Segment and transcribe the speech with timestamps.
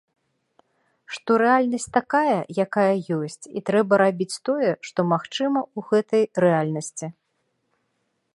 [1.17, 7.07] Што рэальнасць такая, якая ёсць, і трэба рабіць тое, што магчыма ў гэтай рэальнасці.